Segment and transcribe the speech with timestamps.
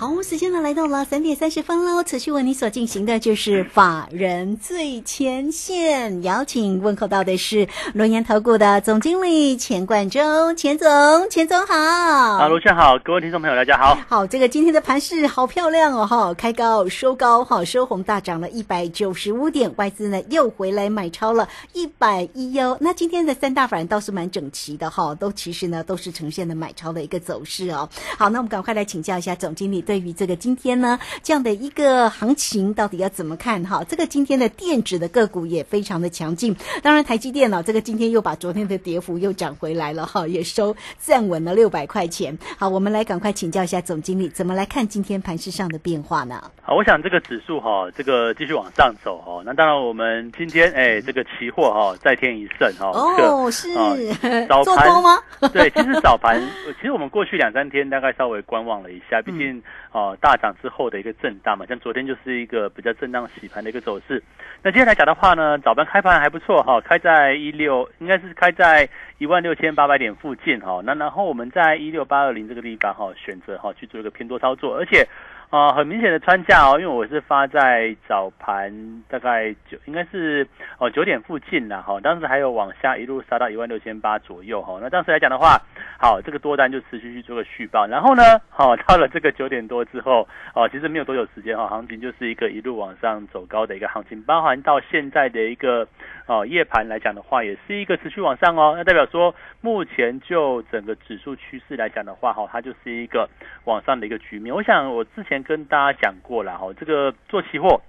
[0.00, 2.04] 好，时间呢来到了三点三十分喽。
[2.04, 10.88] 持续为你所进行的就是法人最前线，邀请问候到的是龙岩投顾的总经理钱冠中，钱总，
[11.28, 11.74] 钱总好。
[11.74, 13.98] 啊，卢先好，各位听众朋友大家好。
[14.06, 22.78] 好，这个今天的盘势好漂亮哦，哈，开高收高，哈，收红大涨了一百九十五点，外资呢又回来买超了一百一哟。
[22.80, 27.88] 那今天的三大法人倒是蛮整齐的哈，都其实呢都是呈现的买超的一个走势哦。
[28.16, 29.84] 好，那我们赶快来请教一下总经理。
[29.88, 33.82] 对于这个今天呢，这样的一个行情到底要怎么看哈？
[33.88, 42.36] 这个今天的电子的个股也非常的强劲，当然台积电脑这个今天又把昨天的跌幅又涨回来了哈，也收站稳了六百块钱。
[42.58, 46.42] 好，我们来赶快请教一下总经理，怎么来看今天盘市上的变化呢？
[46.60, 49.42] 好，我想这个指数哈，这个继续往上走哈。
[49.46, 52.90] 那当然，我们今天哎，这个期货哈再添一胜哈。
[52.92, 53.72] 哦，是
[54.46, 55.18] 早盘吗？
[55.50, 56.38] 对，其实早盘，
[56.78, 59.62] 其实我们过去两三天大概稍微观望了一下，毕竟。
[59.92, 64.22] 哦，大涨之后的一个震荡嘛，像昨天就是一个比较震荡洗盘的一个走势。
[64.62, 70.80] 那接下来讲的话呢，早盘开盘还不错哈，开在一六，应该是开在一万六千八百点附近哈。
[70.84, 75.06] 那然后我们在一六八二零这个地方哈，选择哈去做一个偏多操作，而且。
[75.50, 81.98] 啊，很明显的穿价哦，因为我是发在早盘大概九，应该是哦九点附近了哈。
[82.02, 84.78] 当时还有往下一路杀到一万六千八左右哈。
[84.82, 85.58] 那当时来讲的话，
[86.00, 87.86] 好，这个多单就持续去做个续报。
[87.88, 95.88] 然后呢，好到了这个九点多之后，哦，其实没有多久时间哈，行情就是一个一路往上走高的一个行情，包含到现在的一个
[96.26, 98.74] 哦夜盘来讲的话，也是一个持续往上哦。
[98.76, 103.28] 那代表说，目前就整个指数趋势来讲的话，哈，它就是一个
[103.64, 104.54] 往上的一个局面。
[104.54, 105.38] 我想我之前。
[105.48, 107.80] 跟大家讲过了哈，这个做期货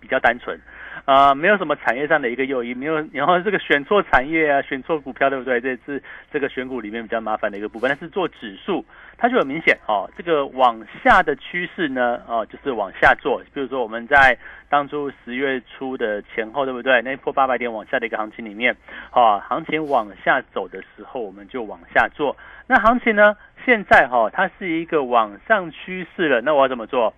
[0.00, 0.58] 比较单纯，
[1.04, 5.60] 啊，没有什么产业上的一个诱因，没有， 然后这个选错产业啊，选错股票，对不对？
[5.60, 6.02] 这是
[6.32, 7.88] 这个选股里面比较麻烦的一个部分。
[7.88, 8.84] 但是做指数，
[9.16, 13.42] 它就很明显哦，这个往下的趋势呢，哦，就是往下做。
[13.52, 14.36] 比如说我们在
[14.68, 17.00] 当初十月初的前后，对不对？
[17.02, 18.76] 那一破八百点往下的一个行情里面，
[19.12, 22.36] 哦，行情往下走的时候，我们就往下做。
[22.66, 23.36] 那行情呢？
[23.66, 27.12] 现在哈，它是一个往上趋势了，那我要怎么做？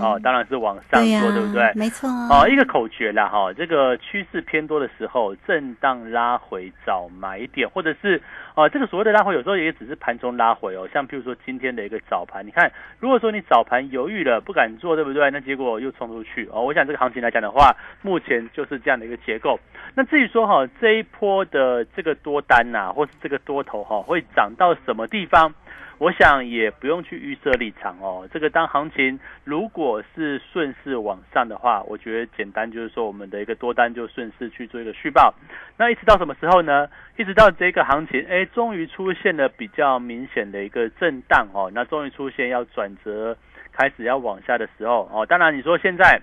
[0.00, 1.72] 哦，当然是往上做，对不对？
[1.74, 2.08] 没错。
[2.08, 8.20] 哦，一个口诀啦，哈，这个趋势偏多的时候，震荡拉回找买点，或者是
[8.54, 10.88] 哦，这个所谓的拉回，有时候也只是盘中拉回哦。
[10.92, 15.30] 像譬如说今天的一个早盘，你看，如果说你早盘犹豫了，不敢做，对不对？
[15.30, 16.62] 那结果又冲出去哦。
[16.62, 19.58] 我想这个行情来讲的话，目前就是这样的一个结构。
[19.94, 25.54] 那至于说哈，这一波的这个多单呐，或是这个多头哈，会涨到什么地方？
[25.98, 28.28] 我想也不用去预设立场哦。
[28.32, 35.34] 这个当行情如果是顺势往上的话，我觉得简单就是说，我们的一个多单就顺势去做一个续报。
[35.76, 36.88] 那一直到什么时候呢？
[37.16, 41.70] 一直到这个行情，哎，终于出现了比较明显的一个震荡哦。
[41.74, 43.36] 那终于出现要转折，
[43.72, 45.26] 开始要往下的时候哦。
[45.26, 46.20] 当然，你说现在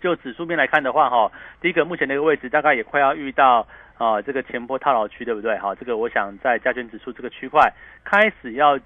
[0.00, 3.66] 就指数面来看的话，哈，第一个目前的一个位置大概也快要遇到。
[3.98, 5.58] 啊，这个前波套牢区对不对？
[5.58, 7.72] 好，这个我想在加权指数这个区块
[8.04, 8.78] 开始要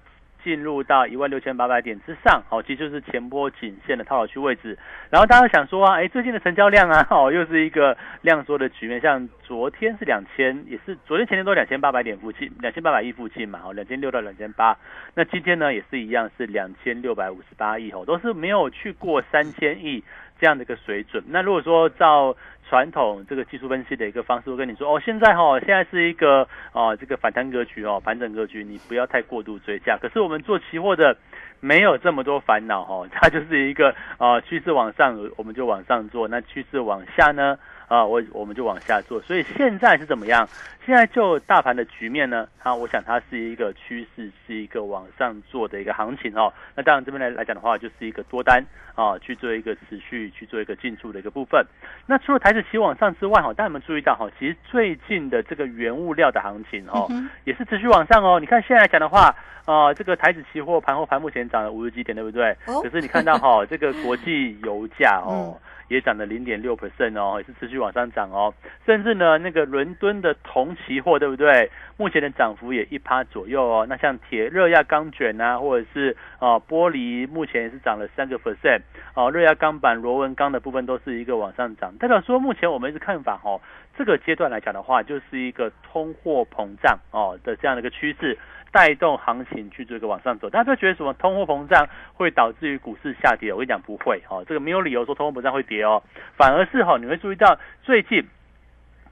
[0.43, 4.77] 进入到一万六千八百点之上，好，其实就是前波颈线的套牢区位置。
[5.09, 8.99] 然后大家想说啊，哎，最近的成交量啊，哦，又是一个量缩的局面。
[8.99, 14.77] 像昨天是两千，也是昨天前天都两千八百点附近，两千八百亿附近嘛，哦，两千六到两千八。
[15.13, 20.03] 那今天呢，也是一样是两千六百五十八亿，哦，都是没有去过三千亿
[20.39, 21.23] 这样的一个水准。
[21.27, 22.35] 那如果说照
[22.69, 29.97] 传统这个技术分析的一个方式，我跟你说哦，现在哈，现在是一个哦，这个反弹格局哦，盘整格局，你不要太过度追加。
[29.97, 31.15] 可是我们做期货的
[31.59, 37.57] 没有这么多烦恼哈，它就是一个啊趋势往上，我们就往上做；那趋势往下呢？
[37.93, 40.49] 啊，我我们就往下做，所以现在是怎么样？
[40.83, 42.47] 现在就大盘的局面呢？
[42.59, 46.51] 它，我想它是一个趋势，是一个往上做的一个行情哦。
[46.73, 51.63] 那当然这边来来讲的话，就是一个多单啊，去做一个持续去做一个进驻的一个部分。
[52.07, 54.27] 那除了台子期往上之外，哈，大家有没有注意到哈？
[54.39, 57.07] 其实最近的这个原物料的行情哦，
[57.43, 58.39] 也是持续往上哦。
[58.39, 59.35] 你看现在来讲的话，
[59.65, 62.57] 啊，这个台子期货盘后盘目前涨了五十几点，对不对？
[62.65, 65.55] 可是你看到哈，这个国际油价哦。
[65.93, 68.53] 也涨了零点六 percent 哦，也是持续往上涨哦。
[68.85, 71.69] 甚至呢，那个伦敦的铜期货，对不对？
[71.97, 73.85] 目前的涨幅也一趴左右哦。
[73.87, 78.81] 那像铁热轧钢卷啊，或者是啊玻璃，目前也是涨了三个 percent
[79.13, 79.29] 哦。
[79.29, 83.61] 热轧钢板、螺纹钢的部分都是一个往上涨，代表说目前我们是看法哦，
[83.97, 88.37] 这个阶段来讲的话，就是一个通货膨胀哦的这样的一个趋势。
[88.73, 96.01] 带动行情去做一个往上走，大家不要觉得什么通货膨胀会导致于股市下跌，我跟你讲不会哦，这个没有理由说通货膨胀会跌哦，
[96.35, 98.25] 反而是哈，你会注意到最近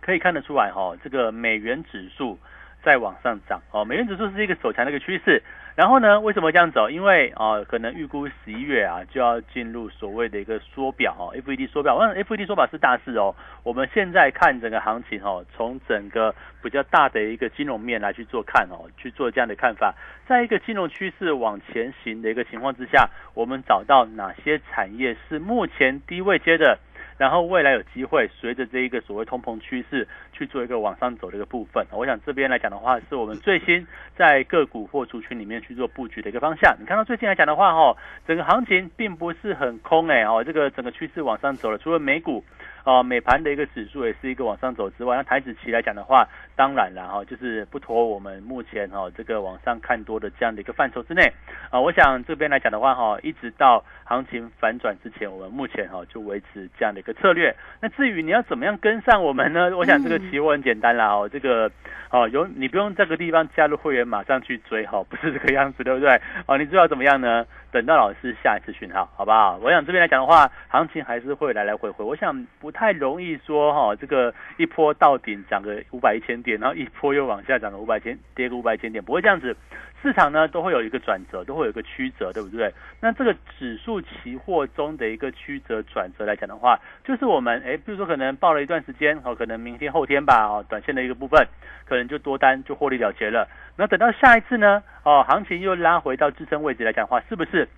[0.01, 2.39] 可以看得出来哈，这个美元指数
[2.81, 5.43] 在往上涨哦，美元指数是一个走强的一个趋势。
[5.75, 6.19] 然后呢？
[6.19, 6.89] 为什么这样走？
[6.89, 11.95] 因为啊，可能预估十一月啊就要进入所谓的一个缩表哦，FED 缩表。
[11.95, 13.33] 我想 FED 缩表是大事哦。
[13.63, 19.95] 我们现在看整个行情哦，从整个比较大的一个金融面来去做看哦，去做这样的看法。
[20.27, 26.77] 在一个金融趋势往前行的一个情况之下，我们找到哪些产业是目前低位接的？
[27.21, 33.85] 然后未来有机会随着这一个所谓通膨趋势去做一个往上走的一个部分，我想这边来讲的话，是我们最新
[34.15, 36.75] 在个股或族群里面去做布局的一个方向。
[36.79, 37.95] 你看到最近来讲的话，哈，
[38.25, 42.43] 整个行情并不是很空哎，哦，这个整个趋势往上走了，除了美股。
[42.83, 46.27] 哦，美盘的一个指数也是一个往上走之外，那台子期来讲的话，
[46.61, 51.23] 当然了哈，就是不脱我们目前哈这个往上看多的这样的一个范畴之内
[51.71, 51.79] 啊。
[51.79, 57.51] 我想这边来讲的话哈，一直到行情反转之前，我们目前哈就维持这样的一个策略。
[57.81, 59.75] 那至于你要怎么样跟上我们呢？
[59.75, 61.71] 我想这个期货很简单啦哦，这个
[62.11, 66.21] 哦有你不用这个地方加入会员马上去追哈，不是这个样子对不对？
[66.45, 67.43] 哦，你知道怎么样呢？
[67.71, 69.57] 等到老师下一次讯号，好不好？
[69.63, 72.03] 我想这边来讲的话，行情还是会来来回回。
[72.03, 79.55] 我想不太容易说哈，这个一波到顶涨个五百一千点，然后一波又往下涨个五百千，跌个五百千点，不会这样子。
[80.01, 82.73] 市场呢都会有一个转折，都会有一个曲折，对不对？
[82.99, 91.47] 那这个指数期货中的一个曲折转折来讲的话，就是我们哎，比如说可能报了一段时间，哦，可能明天后天吧，哦，短线的一个部分，
[91.85, 93.47] 可能就多单就获利了结了。
[93.77, 94.81] 那等到下一次呢？
[95.03, 97.69] 哦，行情又拉回到支撑位置来讲的话，是不是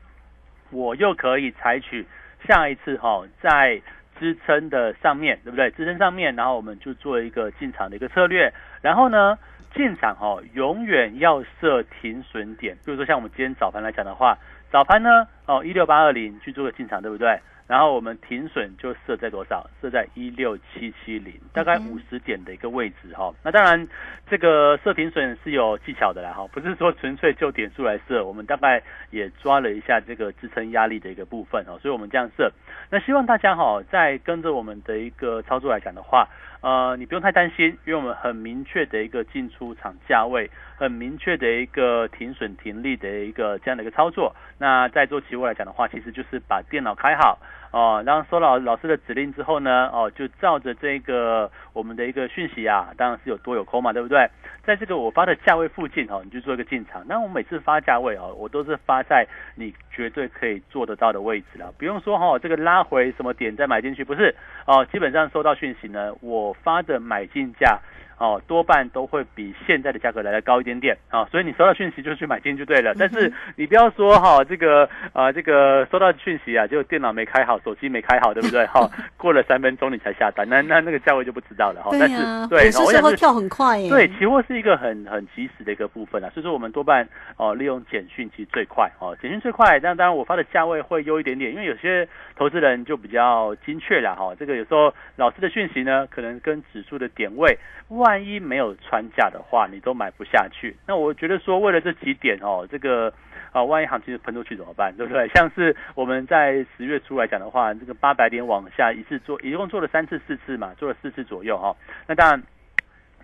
[0.71, 2.05] 我又可以采取
[2.47, 3.81] 下一次哈，在
[4.23, 5.69] 支撑的上面对不对？
[5.71, 8.53] 支撑上面，然后我们就做一个进场的一个策略。
[8.81, 9.37] 然后呢，
[9.75, 12.73] 进场哦，永远要设停损点。
[12.85, 14.37] 比如说像我们今天早盘来讲的话，
[14.71, 17.39] 早盘呢，哦，一六八二零去做个进场，对不对？
[17.65, 19.65] 然后我们停损就设在多少？
[19.81, 23.33] 设在一六七七零，大概五十点的一个位置哈。
[23.41, 23.87] 那当然，
[24.29, 28.25] 这个设停损是有技巧的啦哈，不是说纯粹就点数来设。
[28.25, 32.51] 我们大概也抓了一下这个支撑压力的一个部分哦，所以我们这样设。
[32.89, 36.27] 那希望大家哈，在跟着我们的一个操作来讲的话，
[36.59, 44.35] 呃，你不用太担心，因为我们很明确的一个进出场价位，很明确的一个停损停利的一个这样的一个操作。
[44.57, 47.37] 那在做期货来讲的话，其实就是把电脑开好。
[47.71, 54.29] 哦，然后收到老师的指令之后呢，哦，就照着这个我们的一个讯息啊，当然是有多有空嘛，对不对？
[54.63, 57.03] 在这个我发的价位附近哦，你就做一个进场。
[57.07, 64.35] 那我每次发价位哦，我都是发在你绝对可以做得到的位置了，不用说哈，这个拉回什么点再买进去，不是
[64.67, 64.85] 哦。
[64.91, 67.79] 基本上收到讯息呢，我发的买进价。
[68.23, 72.95] 哦，多半都会比现在的价格来的高一点点啊，所以你收到讯息就去买进就对了。
[72.97, 78.65] 但是你不要说哈，这个啊，这个收到讯息啊，就电脑没开好，手机没开好，对不对？
[78.71, 81.89] 哈，过了三分钟你才下单，那那那个价位就不知道了哈。
[81.99, 83.89] 但是对，有时候跳很快耶。
[83.89, 87.05] 对，期货是一个很很及时的一个部分啊，所以说我们多半
[87.35, 89.77] 哦利用简讯其实最快哦，简讯最快。
[89.81, 94.33] 但当然我发的价位会优一点点，因为有些投资人就比较精确了哈。
[94.39, 97.57] 这个有时候老师的讯息呢，可能跟指数的点位。
[97.89, 100.75] 万一没有穿价的话，你都买不下去。
[100.87, 103.13] 那我觉得说，为了这几点哦，这个
[103.51, 104.93] 啊，万一行情喷出去怎么办？
[104.97, 105.27] 对不对？
[105.35, 111.75] 像是我们在十月初来讲的话，这个八百点往下一次做，一共做了三次、四次嘛，做了四次左右哈。
[112.07, 112.43] 那当然，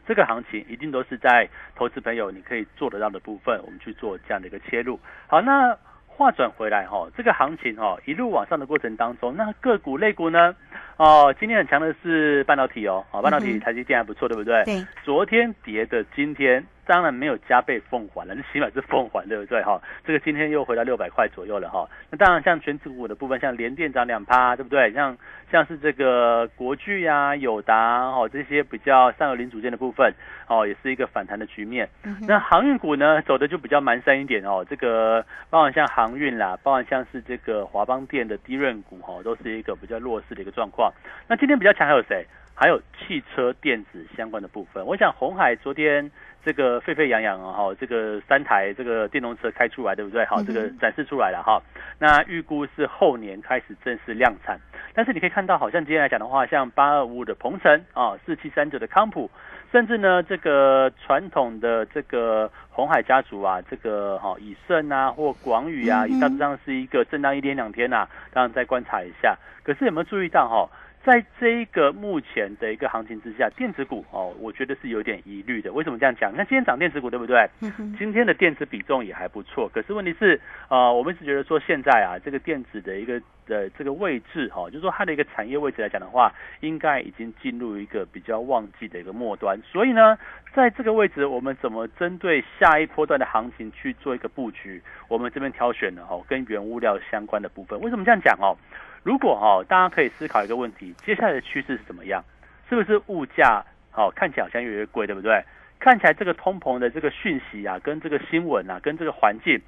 [0.08, 5.00] 这个行情一定都是在投资朋友你可以做得到的部分，我们去做这样的一个切入。
[5.27, 5.77] 好，那
[6.19, 10.53] 话转回来哈，这个行情哈一路往上的过程当中，那个股类股呢？
[10.97, 14.65] 哦，今天很强的是半导体哦，哦，半导体台积电还不错，对不对？
[14.65, 14.85] 对。
[15.01, 19.62] 昨天跌的，今天当然没有加倍奉还了，那起码是奉还，对不对？
[19.62, 21.88] 哈，这个今天又回到六百块左右了哈。
[22.10, 24.91] 那当然，像全指股的部分，像联电涨两趴，对不对？
[24.91, 25.15] 像
[25.51, 30.12] 像是这个国巨呀、友达哦这些比较上游零组件的部分，
[30.48, 31.88] 哦，也是一个反弹的局面。
[32.27, 34.65] 那航运股呢，走的就比较蹒跚一点哦。
[34.67, 40.91] 这个包含像航运啦，包含像是这个华邦电的低润股哈，都是一个比较弱势的一个状况。
[41.27, 42.25] 那今天比较强还有谁？
[42.59, 44.85] 还有汽车电子相关的部分。
[44.85, 46.11] 我想红海昨天
[46.43, 50.25] 这个沸沸扬扬啊，哈，这个三台这个电动车开出来，对不对？
[50.25, 51.61] 好，这个展示出来了哈。
[51.97, 54.59] 那预估是后年开始正式量产。
[54.93, 59.31] 但是你可以看到，好像今天来讲的话，像八二五五的鹏程啊，四七三九的康普，
[59.71, 69.37] 甚至呢这个传统的这个红海家族啊，这个哈以盛啊或广宇啊，大致上是一个震荡一天两天呐，当然再观察一下。
[69.63, 70.69] 可是有没有注意到哈？
[71.06, 75.72] 在这一个目前的一个行情之下，电子股哦，我觉得是有点疑虑的。
[75.72, 76.32] 为什么这样讲？
[76.36, 77.50] 那今天涨电子股对不对？
[77.98, 79.70] 今天的电子比重也还不错。
[79.74, 80.39] 可是问题是，
[80.70, 89.58] 呃，我们是觉得说现在啊，这个电子的一个的这个位置哈，就是说它的一个产业位置来讲的话，应该已经进入一个比较旺季的一个末端。
[89.63, 90.18] 所以呢，
[90.53, 94.82] 在这个位置，我们怎么针对下一波段的行情去做一个布局？
[95.08, 97.79] 我们这边挑选了哦，跟原物料相关的部分。
[97.79, 98.58] 为什么这样讲哦？
[99.03, 102.24] 如果哈，大家可以思考一个问题：接下来的趋势是怎么样？
[102.70, 105.44] 是不是物价好看起来好像越来越贵，对不对？
[105.79, 109.60] 看起来这个通膨的这个讯息啊，跟这个新闻啊，跟这个环境。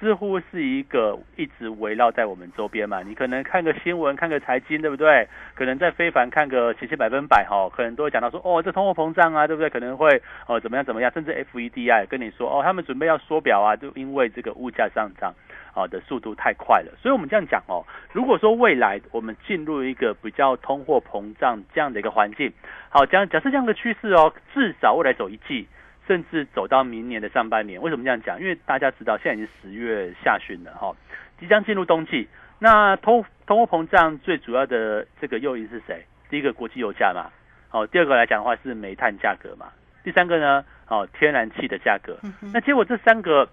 [0.00, 5.26] 似乎是一个一直围绕在我们周边嘛，你可能看个新闻，看个财经，对不对？
[5.56, 9.68] 可能在非凡看个奇奇百分百哈，可能都会讲到说，哦，这通货膨胀啊，对不对？
[9.68, 15.34] 可能会哦怎么样怎么样，甚至 FED 啊跟你说，哦，他们准备要缩表啊，就因为这个物价上涨
[15.78, 16.92] 啊的速度太快了。
[17.00, 22.52] 所以我们这样讲哦，如果说未来我们进入一个比较通货膨胀这样的一个环境，
[22.88, 25.68] 好，假假设这样的趋势哦，至少未来走一季。
[26.06, 28.40] 甚至走到明年的上半年，为什么这样讲？
[28.40, 30.96] 因为大家知道，现在已经十月下旬了哈，
[31.38, 32.26] 即将进入冬季。
[32.58, 36.02] 那通通货膨胀最主要的这个诱因是谁？
[36.30, 37.28] 第一个国际油价嘛，
[37.68, 39.66] 好，第二个来讲的话是煤炭价格嘛，
[40.02, 42.16] 第三个呢，哦，天然气的价格。
[42.54, 43.46] 那结果这三个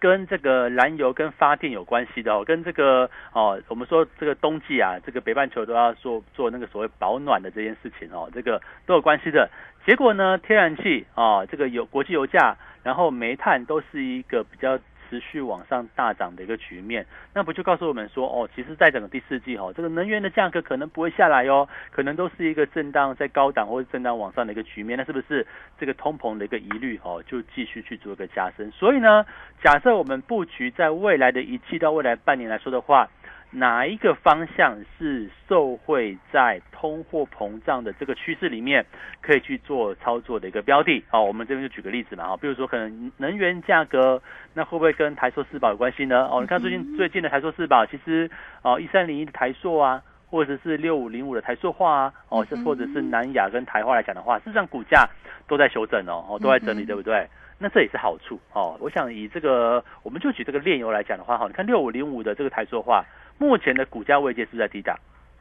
[0.00, 9.48] 跟这个燃油跟发电有关系的哦，跟这个哦，我们说这个冬季啊，这个北半球都要做做那个所谓保暖的这件事情哦，这个都有关系的。
[9.86, 14.78] 结果呢，天然气啊，这个油国际油价，然后煤炭都是一个比较
[15.10, 25.44] 持续往上大涨的一个局面，那不就告诉我们说，哦，其实在整个第四季哈，这个能源的价格可能不会下来哦，可能都是一个震荡在高档或者震荡往上的一个局面，那是不是
[25.80, 28.70] 这个通膨的一个疑虑哦，就继续去做一个加深？
[28.70, 29.26] 所以呢，
[29.60, 33.08] 假设我们布局在未来的一季到未来半年来说的话。
[33.52, 38.86] 哪一个方向是受惠在通货膨胀的这个趋势里面，
[39.20, 41.02] 可以去做操作的一个标的？
[41.08, 44.22] 好，我们这边就举个例子嘛，哈，比如说可能能源价格，
[44.54, 46.28] 那会不会跟台塑四宝有关系呢？
[46.30, 48.30] 哦，你看最近最近的台塑四宝，其实
[48.62, 55.08] 哦一三零一的台塑啊，或者是六五零五的台塑化啊，哦，或者是南亚跟台化来讲的话，事实上股价
[55.48, 57.26] 都在修正哦，哦都在整理，对不对？
[57.58, 58.78] 那这也是好处哦。
[58.80, 63.04] 我想以这个，我们就举这个炼油来讲的话，哈，你看六五零五的这个台塑化。
[63.40, 64.94] 目前的股价位阶是在低档，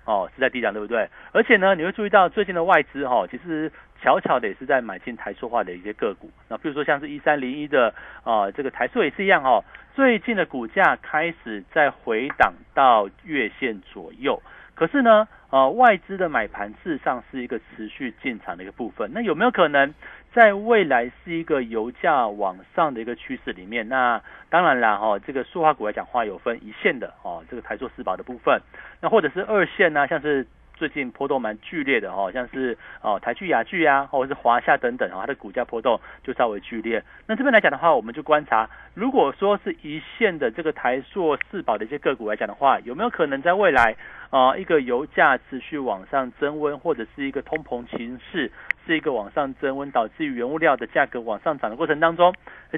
[0.06, 1.10] 哦，是在低档，对不对？
[1.34, 3.70] 而且呢，你会注意到最近的外资哈，其实
[4.02, 6.32] 巧巧的也是在买进台塑化的一些个股。
[6.48, 9.62] 那比如说像是一三零一的啊，这个台塑也是一样哦。
[9.94, 14.42] 最近的股价开始在回档到月线左右，
[14.76, 19.12] 可是呢，呃，外资的买盘事实上是一个持续进场的一个部分。
[19.14, 19.94] 那有没有可能？
[20.34, 28.62] 在未来是一个油价往上的一个趋势里面，那当然啦哈，这个塑化股来讲话有分一线的哦，这个台塑四宝的部分，
[29.02, 30.46] 那或者是二线呢，像是
[30.76, 37.04] 最近波动蛮剧烈的哦，像是哦台剧雅剧啊，或者是华夏等等啊，它的股价波动就稍微剧烈。
[37.28, 43.96] 那这边来讲的话，我们就观察，如果说是一线的这个台塑四宝的一些个股来讲的话，有没有可能在未来
[44.30, 48.52] 啊一个油价持续往上增温，或者是一个通膨情势？
[48.90, 52.34] 是一个往上增温，导致于原物料的价格往上涨的过程当中，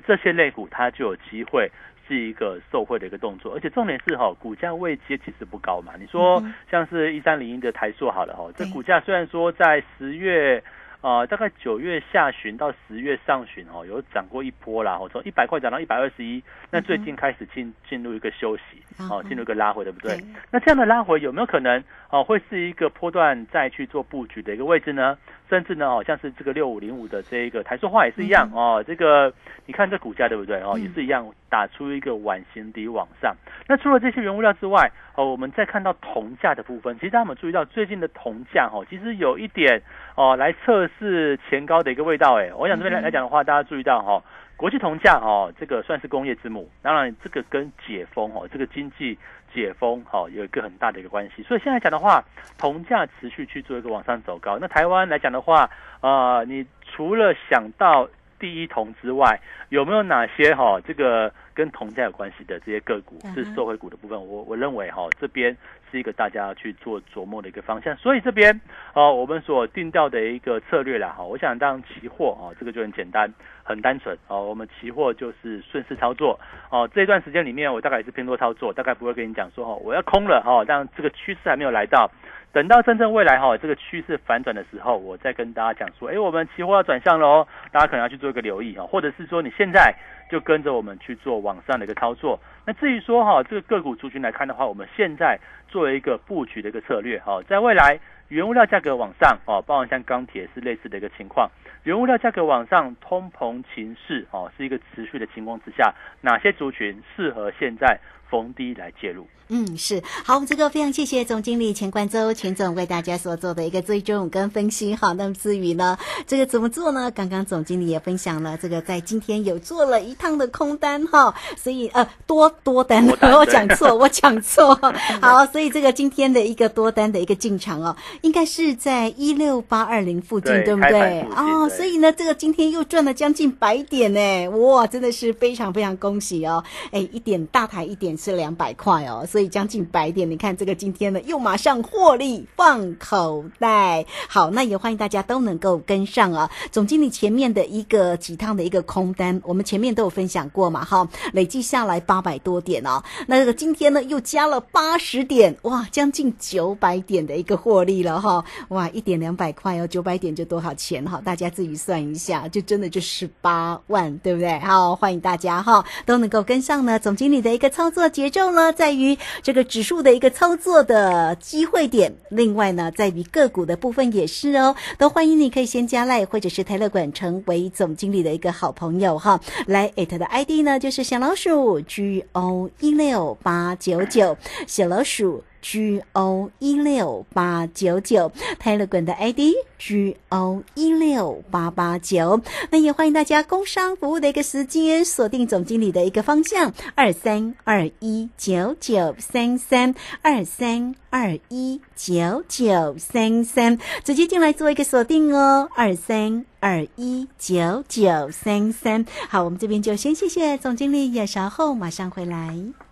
[0.06, 1.72] 这些类股它就有机会
[2.06, 5.94] 是一个受惠的一个动作，而且重点是哈，股价位阶其实不高嘛。
[5.98, 10.62] 你说像是一三零一的台塑好了哈，这股价虽然说在十月。
[11.02, 18.64] 啊，大概九月下旬到十月上旬哦，有涨过一波啦，哦，从一百块涨到一百二十一，那最近开始进进入一个休息，
[19.10, 20.16] 哦，进入一个拉回，对不对？
[20.52, 25.18] 那这样的拉回有没有可能哦，会是一个波段再去做布局的一个位置呢？
[25.52, 29.34] 甚至呢，哦，像是这个六五零五的这一个台塑化也是一样哦，这个
[29.66, 30.62] 你看这股价对不对？
[30.62, 33.36] 哦，也是一样打出一个碗形底往上。
[33.68, 39.82] 那除了这些原物料之外，哦，我们再看到铜价的部分，其实大家有注意到最近的铜价哦，其实有一点
[40.16, 42.40] 哦来测试前高的一个味道。
[42.40, 44.24] 哎，我想这边来来讲的话，大家注意到哈，
[44.62, 49.18] 国际铜价哦，这个算是工业之母，当然这个跟解封哦，这个经济
[49.52, 51.42] 解封哦有一个很大的一个关系。
[51.42, 52.24] 所以现在讲的话，
[52.60, 54.60] 铜价持续去做一个往上走高。
[54.62, 55.68] 那台湾来讲的话，
[56.00, 64.16] 啊，你除了想到第一铜之外，有没有哪些哈这个跟铜价有关系的这些个股是受惠股的部分？
[64.16, 65.58] 我我认为哈这边
[65.92, 67.96] 是一个大家去做琢磨的一个方向。
[67.98, 68.62] 所以这边
[68.94, 73.32] 哦，我们所定调的一个策略啦，哈，我想当期货啊，这个就很简单，
[73.64, 76.90] 很单纯哦，我们期货就是顺势操作哦。
[76.94, 82.10] 这段时间里面，我大概也是偏多操作，大概不会跟你讲说哦，我要空了哦，但这个趋势还没有来到。
[82.54, 89.96] 等到真正未来哈这个趋势反转的时候，我再跟大家讲说，哎，我们期货要转向喽，大家可能要去做一个留意哈，或者是说你现在
[90.32, 92.40] 就跟着我们去做网上的一个操作。
[92.66, 98.00] 那至于说哈这个个股族群来看的话，我们现在作为一个布局的一个策略哈，在未来
[98.32, 101.52] 原物料价格往上哦，包含像钢铁是类似的一个情况，
[101.84, 109.28] 原物料价格往上，通膨情势哦是一个持续的情况之下，哪些族群适合现在逢低来介入？
[109.54, 114.96] 嗯，是好，这个非常谢谢总经理钱冠周钱总为大家所做的一个追踪跟分析。
[114.96, 117.12] 好，那么至于呢，这个怎么做呢？
[117.12, 123.06] 刚刚总经理也分享了，这个在今天有做了一趟的空单哈，所以呃多多单，
[123.38, 124.74] 我讲错，我讲错。
[125.22, 131.22] 好，所以这个今天的一个多单的一个进场哦，应该是在一六八二零附近，对不对？
[131.36, 136.64] 哦，所以呢，这个今天又赚了将近百点呢，哇，真的是非常非常恭喜哦！
[136.90, 139.52] 哎，一点大台一点是两百块哦，所以。
[139.52, 144.06] 将近百点，你看这个今天呢，又马上获利放口袋。
[144.30, 146.50] 好，那也欢迎大家都能够跟上啊。
[146.72, 153.04] 总经理前面的一个几趟的一个空单，我们前面都有分享过嘛，哈，累计下来八百多点哦。
[153.28, 158.44] 那这个今天呢，又加了八十点，哇，将近九百点的一个获利了哈。
[158.70, 161.22] 哇，一点两百块哦，九百点就多少钱哈？
[161.24, 164.58] 大家自己算一下，就真的就十八万，对不对？
[164.60, 166.98] 好，欢迎大家哈，都能够跟上呢。
[167.00, 169.18] 总经理的一个操作节奏呢，在于。
[169.44, 179.40] 这个指数的一个操作的机会点，另外呢，在于个股的部分也是哦，都欢迎你可以先加赖或者是泰勒管成为总经理的一个好朋友哈。
[179.66, 184.38] 来艾特的 ID 呢就是小老鼠 G O 一六八九九，
[184.68, 185.44] 小老鼠。
[185.62, 188.32] G O 一六八九九。
[188.60, 189.40] 泰勒滚的 ID
[189.78, 196.74] G O 一六八八九，那也欢迎大家工商服务的一个时间，锁定总经理的一个方向。
[196.96, 199.96] 二三二一九九三三。
[200.22, 209.06] 二三二一九九三三，直接进来做一个锁定哦，二三二一九九三三。
[209.30, 212.58] 好，我们这边就先谢谢总经理，也稍后马上回来。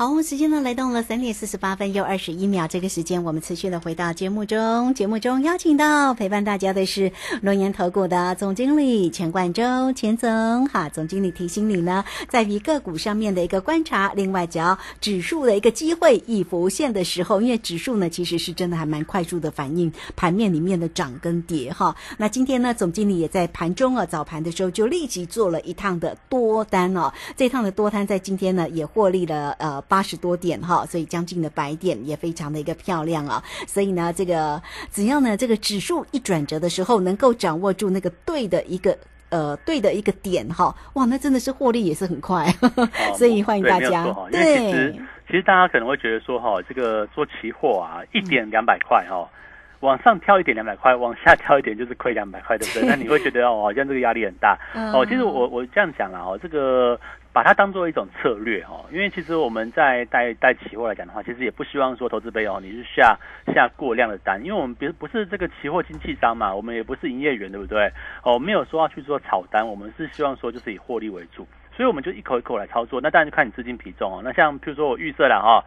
[0.00, 4.94] 好，时间呢来到了三点四十八分又二十一秒，这个时间我们持续的回到节目中。
[4.94, 10.66] 节目中邀请到陪伴大家的是龙岩投顾的总经理钱冠洲钱总。
[10.68, 14.10] 哈，总经理提醒你呢，在于个股上面的一个观察。
[14.16, 21.94] 另外，只要指数的一个机会已浮现的时候，因为指数呢其实是真的还蛮快速的反应盘面里面的涨跟跌哈。
[22.16, 27.12] 那今天呢，总经理也在盘中啊早盘的时候就立即做了一趟的多单哦。
[27.36, 29.84] 这趟的多单在今天呢也获利了呃。
[29.90, 33.42] 八十多点哈，所以将近的百点也非常的一个漂亮啊。
[33.66, 38.96] 所以呢，这个只要呢这个指数一转折的时候，能够掌握住那个对的一个
[39.30, 42.46] 呃对的一个点哈，哇，那真的是获利也是很快。
[43.18, 44.04] 所以欢迎大家。
[44.30, 49.28] 对，其实其实大家可能会觉得说哈，这个做期货啊，一点两百块哈，
[49.80, 52.86] 往上跳一点两百块，往下跳一点就是亏两百块，对不对？
[52.88, 54.56] 那你会觉得哦，好像这个压力很大
[54.94, 55.04] 哦。
[55.04, 56.96] 其实我我这样讲了哦，这个。
[57.32, 63.16] 把它当做一种策略哦，因为其实我们在带带期货来讲的话，其实也不希望说投资杯哦，你是下
[63.54, 67.92] 下过量的单，因为我们别不是这个期货经纪商嘛，我们也不是营业员，对不对？
[68.24, 71.46] 哦，没有说要去做炒单，我们是希望说就是以获利为主。
[71.72, 73.00] 所以我们就一口一口来操作。
[73.00, 74.20] 那当然就看你资金比重哦。
[74.22, 75.64] 那像譬如说我预设了哈，哦，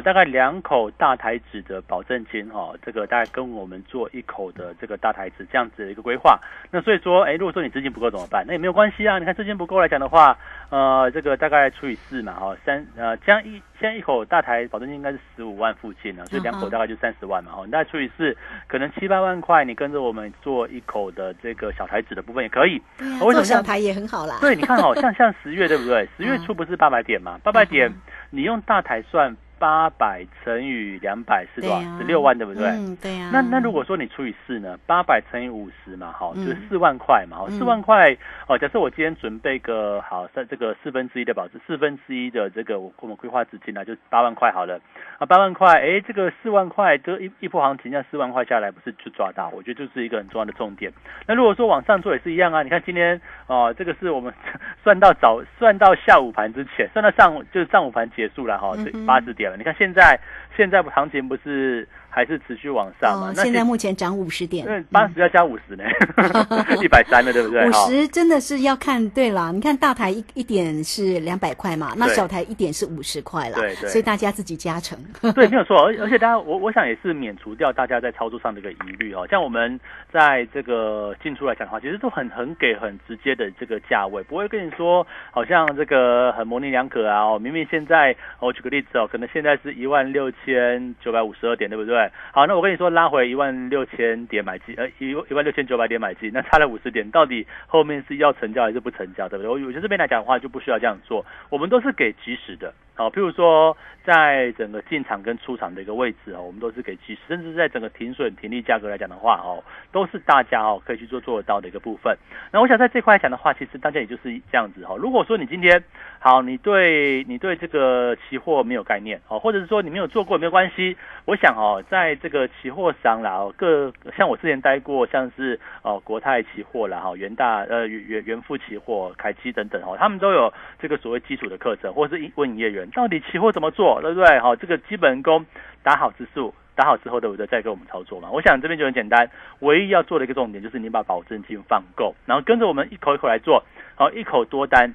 [0.00, 6.38] 大概两口大台子的保证金哈，这个大概跟我们做一口的这个大台子这样子的一个规划。
[6.70, 8.44] 那所以说，哎，如果说你资金不够怎么办？
[8.46, 9.18] 那也没有关系啊。
[9.18, 10.38] 你看资金不够来讲的话，
[10.70, 18.36] 呃，这个大概除以四嘛，哈，三呃，这样一现在一口大台保证金应该是十五万附近呢，所以两口大概就三十万嘛，哈，你大概除以四，
[18.68, 22.80] 可能七八万块，你跟着我们做一口的这个小台子的部分也可以。
[23.00, 24.38] 为什么做小台也很好啦。
[24.40, 26.08] 对，你看哦，像像十月对不对？
[26.16, 27.40] 十月 初不是八百点嘛？
[27.42, 27.92] 八百点，
[28.30, 29.36] 你用大台算。
[29.62, 31.80] 八百乘以两百是多少？
[31.96, 32.66] 十六万，对不对？
[32.70, 33.30] 嗯，对呀。
[33.32, 34.76] 那那如果说你除以四呢？
[34.88, 38.12] 八百乘以五十嘛，好，就是四万块嘛，好，四万块
[38.48, 38.58] 哦。
[38.58, 44.80] 假设我今天准备个好，在这个四分之一的保值，四分之一的这个我们规划资金呢，就八万块好了。
[45.18, 49.48] 啊，八万块，哎，这个四万块，这一一波行情，那四万块下来，不是就抓到？
[49.50, 50.92] 我觉得就是一个很重要的重点。
[51.28, 54.34] 那如果说往上做也是一样啊，你看今天哦，这个是我们
[54.82, 60.18] 算到早，算到下午盘之前，算到上午就是上午盘结束了哈，这八十点你看现在，
[60.56, 63.32] 现在行情不是还是持续往上嘛？
[63.34, 65.82] 现在目前涨五十点，对，八十要加五十呢，
[66.82, 67.66] 一百三了，对不对？
[67.66, 69.50] 五十真的是要看对了。
[69.50, 74.98] 你看大台一一点是两百块嘛，那小台一点是五十块了，对对，所以大家自己加成。
[75.34, 75.86] 对，没有错。
[75.86, 79.26] 而而且大家，我我想也是免除掉大家在操作上的一个疑虑哦。
[79.30, 79.80] 像我们
[80.12, 87.24] 在这个进出来讲的话，其实都很很给很直接的这个价位，不会跟你说好像这个很模棱两可啊。
[87.24, 92.01] 哦，明明现在，我举个例子哦，可能现在是一万六千九百五十二点，对不对？
[92.32, 99.50] 好，那我跟你说拉回一万六千点买进，呃，一一万六千九百点买进，那差了五十点，到底后面是要成交还是不成交，对不对？
[99.50, 102.72] 我觉得这边来讲的话，就不需要这样做，我们都是给及时的。
[102.94, 103.74] 好，譬如说，
[104.04, 112.14] 在整个进场跟出场的一个位置哦，我们都是给及时，甚至在整个停损停利价格来讲的话哦，都是大家哦可以去做做得到的一个部分。
[112.52, 114.94] 那我想在这块来讲的话，其实大家也就是这样子哈。
[114.98, 115.82] 如果说你今天
[116.18, 132.82] 好，你对你对这个期货没有概念哦，或者是说你没有做过没有关系，我想哦，在这个期货上啦，各像我之前待过，像是哦国泰期货啦哈，元大呃元元富期货、凯基等等哦，他们都有这个所谓基础的课程，或者是问营业员。
[132.94, 134.38] 到底期货怎么做，对不对？
[134.40, 135.44] 好，这个基本功
[135.82, 137.46] 打好指数，打好之后，对不对？
[137.46, 138.28] 再给我们操作嘛。
[138.30, 144.94] 我想这边就很简单，唯一要做的一个重点就是你把保证金放够，然后跟着我们一口一口来做，好，一口多单，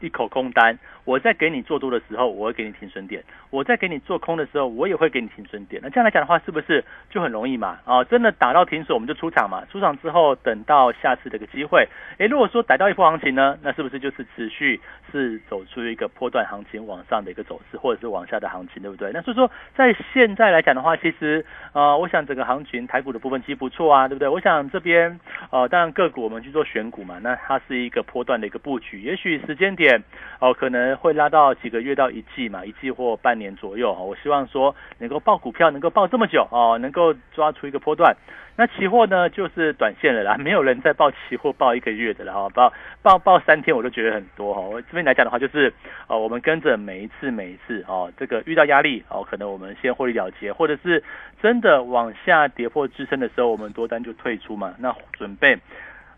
[0.00, 0.78] 一口空单。
[1.10, 3.20] 我在给你做多的时候，我会给你停损点；
[3.50, 5.82] 我在给你做空的时候，我也会给你停损点。
[5.82, 7.80] 那这样来讲的话，是不是就很容易嘛？
[7.84, 9.64] 啊，真的打到停损，我们就出场嘛。
[9.72, 11.88] 出场之后，等到下次的一个机会。
[12.18, 19.10] 诶，如果说逮到一波行情呢，那是不是就是持续是走出一个波段行情往上的一个走势，或者是往下的行情，对不对？
[19.12, 24.28] 那所以说，在现在来讲的话，其实呃，我想整个行情台股的部分其实不错啊，对不对？
[24.28, 25.18] 我想这边
[25.50, 30.00] 呃，当然个股我们去做选股嘛，那它是一个波段的一个布局，也许时间点
[30.38, 30.99] 哦，可能。
[31.00, 34.02] 会拉到几个月到一季嘛，一季或半年左右哈。
[34.02, 38.14] 我希望说能够报股票能够报这么久哦，能够抓出一个波段。
[38.56, 44.60] 那期货呢就是短线的啦， 没有人在报期货报一个月的了哈，报报报三天我都觉得很多哈。
[44.60, 45.72] 我这边来讲的话就是
[46.06, 51.02] 哦，我们跟着每一次每一次哦，这个遇到压力哦，可能我们先获利了结，或者是
[51.40, 54.74] 真的往下跌破支撑的时候，我们多单就退出嘛。
[54.78, 55.58] 那准备。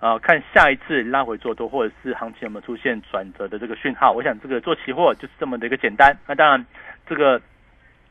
[0.03, 4.11] 啊，看下一次拉回做多，或者是行情有没有出现转折的这个讯号？
[4.11, 6.17] 我想这个做期货就是这么的一个简单。
[6.27, 6.67] 那当然，
[7.07, 7.41] 这个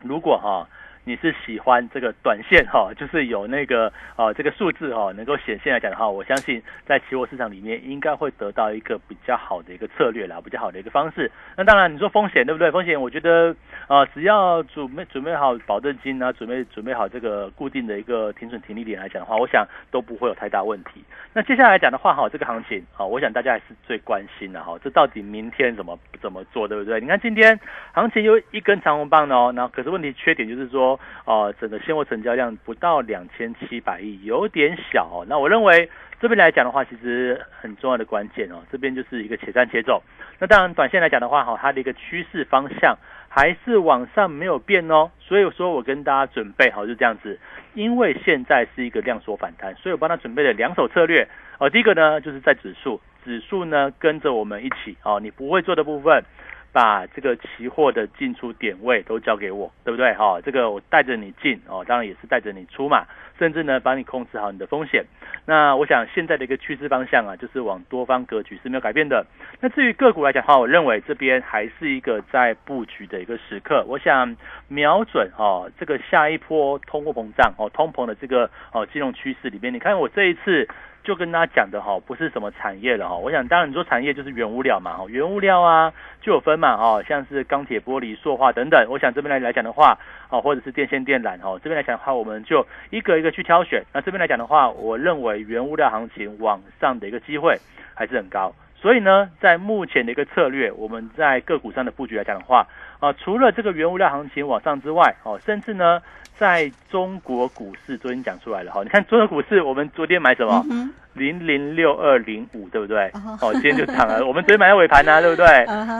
[0.01, 0.65] 如果哈。
[1.03, 11.31] 你是喜欢这个短线哈，就是有那个啊这个数字哈能够显现来讲的话，我相信在期货市场里面应该会得到一个比较好的一个策略啦，比较好的一个方式。
[11.57, 12.69] 那当然你说风险对不对？
[12.69, 13.55] 风险我觉得
[13.87, 21.03] 啊，只要准备准备好保证金啊，准备准备好这个固定的一个停损停利点来讲的话，我想都不会有太大问题。
[21.33, 27.01] 那接下来讲的话哈，这个行情啊，我想大家还是最关心的哈，这到底明天怎么怎么做对不对？
[27.01, 27.59] 你看今天
[27.91, 30.90] 行情有一根长红棒哦，那可是问题缺点就是说。
[31.25, 35.25] 哦，整个现货成交量不到两千七百亿，有点小哦。
[35.27, 40.01] 那我认为这边来讲的话，其实很重要的关键哦，这边就是一个且战且走。
[40.39, 42.97] 那当然，短线来讲的话，哈，它的一个趋势方向
[43.29, 45.11] 还是往上没有变哦。
[45.19, 47.39] 所以说我跟大家准备好就这样子，
[47.73, 51.27] 因为现在是一个量缩反弹，所以我帮他准备了两手策略。
[51.59, 56.23] 哦，第一个呢，就是在指数，指数呢跟着我们一起哦，你不会做的部分。
[56.71, 60.13] 把这个期货的进出点位都交给我，对不对？
[60.13, 63.05] 哈，这个我带着你进哦，当然也是带着你出嘛，
[63.37, 65.03] 甚至呢帮你控制好你的风险。
[65.45, 69.25] 那我想现在的一个趋势方向啊，就是往多方格局是没有改变的。
[69.59, 73.83] 那至于个股来讲的话，我认为这边还是一个在布局的一个时刻。
[73.87, 80.67] 我想瞄准哦这个下一波通货膨胀哦通膨的这个哦金融趋势里面，你看我这一次。
[81.03, 83.15] 就跟大家讲的哈，不是什么产业了哈。
[83.15, 88.87] 我想，当然你说产业就是原物料嘛，哈，原物料啊就有分嘛，哦，像是钢铁、玻璃、塑化等等。
[88.89, 89.97] 我想这边来来讲的话，
[90.29, 93.83] 哦，或者是电线电缆，哦，这边来讲的话，我们就一个一个去挑选。
[93.93, 97.57] 那这边来讲的话，我认为原物料行情往上的一个机会
[97.95, 98.53] 还是很高。
[98.81, 102.65] 所以呢，在目前的一个策略，我们在个股上的布局来讲的话，
[102.99, 106.01] 啊，除了这个原物料行情往上之外，哦，甚至呢。
[106.37, 110.65] 在中国股市，昨天讲出来了哈，你看中国股市，我们昨天买什么？
[111.13, 113.11] 零零六二零五，对不对？
[113.39, 114.25] 哦，今天就涨了。
[114.25, 115.45] 我们昨天买在尾盘呢， 对不对？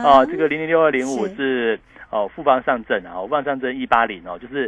[0.03, 4.67] 哦，这个零零六二零五是哦复方上证啊，复方上证一八零哦，就是。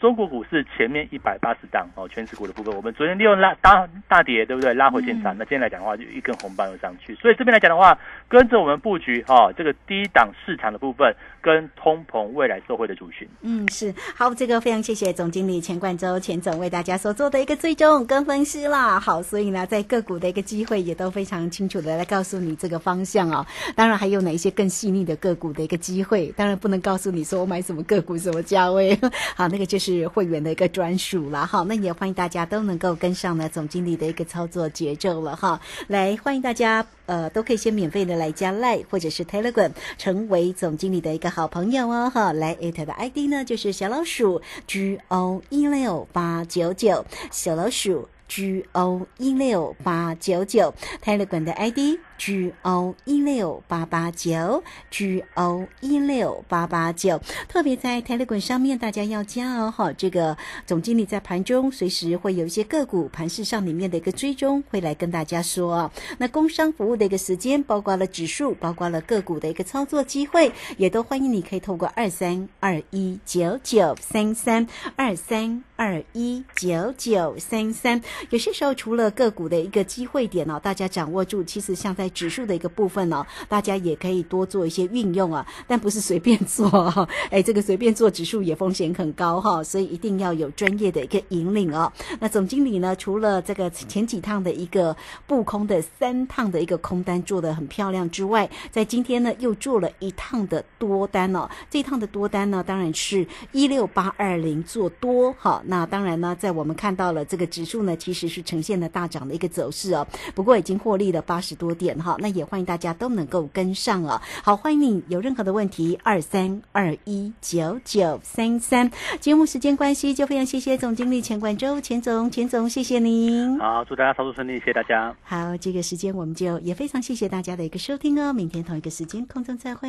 [0.00, 4.72] 中国股市前面一百八十档哦，全持股的部分，我们昨天利用拉大大跌，对不对？
[4.72, 7.14] 拉回进场，那今天来讲的话，就一根红棒又上去。
[7.16, 13.28] 所以这边来讲的话，跟着我们布局哈，这个低档市场的部分，跟通膨未来受惠的族群。
[13.42, 18.98] 嗯，是好，这个非常谢谢总经理钱冠洲钱总为大家所做的一个追踪跟分析啦。
[18.98, 23.44] 好，所以呢，在个股的一个机会也都非常清楚的来告诉你这个方向哦。
[23.76, 28.98] 当然还有哪一些更细腻的个股的一个机会，当然不能告诉你说我买什么个股什么价位。
[29.36, 29.89] 好，那个就是。
[29.90, 35.60] 是会员的一个专属了哈，那也欢迎大家都能够跟上呢总经理的一个操作节奏了哈。
[35.88, 42.32] 来，欢迎大家呃都可以先免费的来加 Line 或者是 Telegram 成为总经理的一个好朋友哦哈。
[42.32, 50.72] 来艾特的 ID 呢就是小老鼠 G O 一六八九九小老鼠 G O 一六八九九
[51.04, 51.98] Telegram 的 ID。
[52.20, 59.90] G O 一六八八九，G O 一六八八九，特别在 Telegram 上面，大家要加哦哈。
[59.94, 65.90] 这个总经理在盘中随时会有一些个股盘市上里面的一个追踪，会来跟大家说。
[66.18, 78.02] 那工商服务的一个时间，包括了指数，包括了个股的一个操作机会，也都欢迎你可以透过二三二一九九三三二三二一九九三三。
[78.28, 91.90] 有些时候除了个股的一个机会点哦，大家掌握住，其实像在指数的一个部分呢，大家也可以多做一些运用啊，但不是随便做哦， 哎，这个随便做指数也风险很高哈，所以一定要有专业的一个引领哦。
[92.18, 94.96] 那总经理呢，除了这个前几趟的一个
[95.26, 101.48] 布空的三趟的一个空单做的很漂亮之外，在今天呢又做了一趟的多单哦。
[101.68, 105.62] 这一趟的多单呢，当然是一六八二零做多哈。
[105.66, 111.99] 那当然呢，在我们看到了这个指数呢，其实是呈现了大涨的一个走势哦，不过已经获利了八十多点。
[112.00, 114.20] 好，那也欢迎大家都能够跟上哦！
[114.42, 118.90] 好，欢迎你有任何的问题，二三二一九九三三。
[119.20, 123.58] 节目时间关系，就非常谢谢总经理钱冠周，钱总，钱总，谢谢您。
[123.58, 125.14] 好，祝大家操作顺利，谢谢大家。
[125.22, 128.32] 好，这个时间我们就也非常谢谢大家的一个收听哦。
[128.32, 129.88] 明天同一个时间空中再会。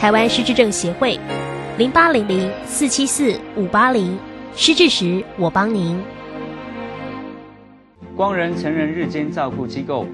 [0.00, 1.20] 台湾失智症协会，
[1.76, 4.18] 零八零零四七四五八零，
[4.56, 6.00] 失智时我帮您。
[8.16, 10.06] 光仁成人日间照顾机构，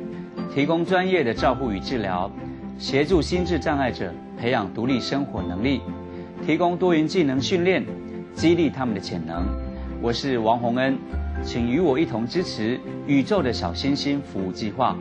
[0.53, 2.29] 提供专业的照护与治疗，
[2.81, 5.81] 协助心智障碍者培养独立生活能力，
[6.45, 7.87] 提供多元技能训练，
[8.35, 9.47] 激励他们的潜能。
[10.03, 10.99] 我是王洪恩，
[11.45, 14.97] 请与我一同支持宇宙的小星星服务计划，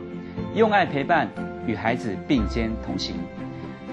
[0.54, 1.28] 用爱陪伴，
[1.66, 3.16] 与孩子并肩同行。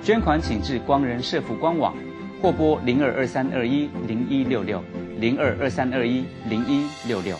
[0.03, 1.95] 捐款请至光仁社福官网，
[2.41, 4.83] 或拨零二二三二一零一六六
[5.17, 7.39] 零二二三二一零一六六。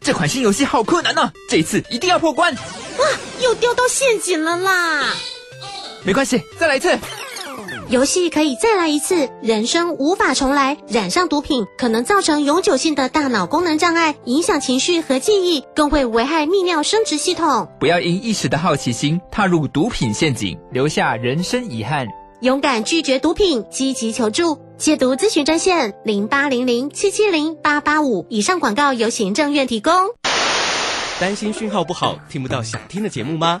[0.00, 2.52] 这款新游戏好困难呢，这一次一定要破关！
[2.52, 3.06] 哇，
[3.40, 5.14] 又掉到陷阱了啦！
[6.02, 6.98] 没关系，再来一次。
[7.90, 10.78] 游戏可以再来一次，人生无法重来。
[10.88, 17.68] 染上毒品可能造成永久性的大脑功能障碍，影响情绪和记忆，更会危害泌尿生殖系统。
[17.78, 22.06] 不要因一时的好奇心踏入毒品陷阱，留下人生遗憾。
[22.40, 24.58] 勇敢拒绝毒品，积极求助。
[24.78, 28.26] 戒毒咨询专线零八零零七七零八八五。
[28.30, 29.92] 以上广告由行政院提供。
[31.20, 33.60] 担心讯号不好，听不到想听的节目吗？